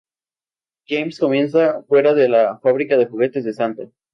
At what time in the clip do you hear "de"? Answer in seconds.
2.15-2.27, 2.97-3.05, 3.45-3.53